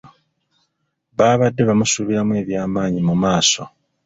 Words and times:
Baabadde 1.17 1.61
bamusuubiramu 1.69 2.33
ebyamaanyi 2.41 2.99
mu 3.07 3.15
maaso. 3.23 3.61